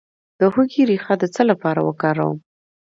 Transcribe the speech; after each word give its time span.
د 0.39 0.41
هوږې 0.53 0.83
ریښه 0.89 1.13
د 1.19 1.23
څه 1.35 1.41
لپاره 1.51 1.79
وکاروم؟ 1.87 2.37